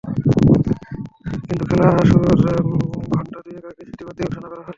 [1.43, 2.33] কিন্তু খেলা শুরুর
[3.11, 4.67] ঘণ্টা দুয়েক আগে সেটি বাতিল ঘোষণা করা হয়।